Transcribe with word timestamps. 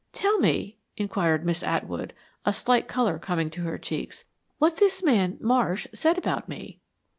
"Tell 0.13 0.39
me," 0.39 0.77
inquired 0.97 1.45
Miss 1.45 1.61
Atwood, 1.61 2.15
a 2.43 2.53
slight 2.53 2.87
color 2.87 3.19
coming 3.19 3.51
to 3.51 3.61
her 3.61 3.77
cheeks, 3.77 4.25
"what 4.57 4.77
this 4.77 5.03
man 5.03 5.37
Marsh 5.39 5.85
said 5.93 6.17
about 6.17 6.49
me." 6.49 6.79